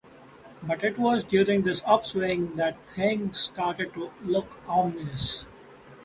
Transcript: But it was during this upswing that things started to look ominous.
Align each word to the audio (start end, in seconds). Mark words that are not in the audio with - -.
But 0.63 0.83
it 0.83 0.97
was 0.97 1.23
during 1.23 1.61
this 1.61 1.83
upswing 1.85 2.55
that 2.55 2.89
things 2.89 3.37
started 3.37 3.93
to 3.93 4.09
look 4.23 4.57
ominous. 4.67 5.45